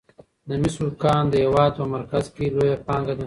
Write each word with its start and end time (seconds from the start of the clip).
د 0.47 0.49
مسو 0.61 0.85
کان 1.01 1.23
د 1.29 1.33
هیواد 1.43 1.71
په 1.79 1.85
مرکز 1.95 2.25
کې 2.35 2.43
لویه 2.55 2.77
پانګه 2.87 3.13
ده. 3.15 3.19